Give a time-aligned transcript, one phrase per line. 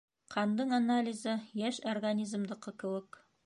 [0.35, 3.25] Ҡандың анализы- йәш организмдыҡы кеүек.